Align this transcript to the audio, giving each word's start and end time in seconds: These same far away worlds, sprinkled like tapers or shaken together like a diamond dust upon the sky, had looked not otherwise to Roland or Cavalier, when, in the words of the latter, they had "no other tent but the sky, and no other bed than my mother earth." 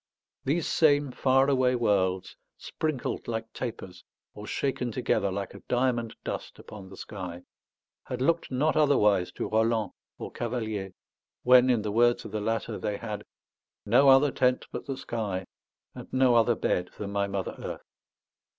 These 0.43 0.65
same 0.67 1.11
far 1.11 1.47
away 1.47 1.75
worlds, 1.75 2.35
sprinkled 2.57 3.27
like 3.27 3.53
tapers 3.53 4.03
or 4.33 4.47
shaken 4.47 4.91
together 4.91 5.29
like 5.31 5.53
a 5.53 5.61
diamond 5.67 6.15
dust 6.23 6.57
upon 6.57 6.89
the 6.89 6.97
sky, 6.97 7.43
had 8.05 8.19
looked 8.19 8.49
not 8.49 8.75
otherwise 8.75 9.31
to 9.33 9.47
Roland 9.47 9.91
or 10.17 10.31
Cavalier, 10.31 10.93
when, 11.43 11.69
in 11.69 11.83
the 11.83 11.91
words 11.91 12.25
of 12.25 12.31
the 12.31 12.41
latter, 12.41 12.79
they 12.79 12.97
had 12.97 13.23
"no 13.85 14.09
other 14.09 14.31
tent 14.31 14.65
but 14.71 14.87
the 14.87 14.97
sky, 14.97 15.45
and 15.93 16.11
no 16.11 16.33
other 16.33 16.55
bed 16.55 16.89
than 16.97 17.11
my 17.11 17.27
mother 17.27 17.53
earth." 17.59 17.85